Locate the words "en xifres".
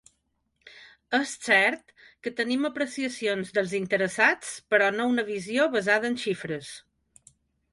6.15-6.73